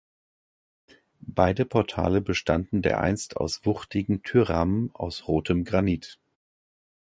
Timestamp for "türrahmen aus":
4.23-5.27